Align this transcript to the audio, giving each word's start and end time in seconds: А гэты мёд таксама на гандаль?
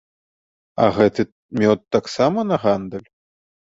А 0.85 0.87
гэты 0.95 1.21
мёд 1.63 1.79
таксама 1.97 2.39
на 2.53 2.57
гандаль? 2.65 3.09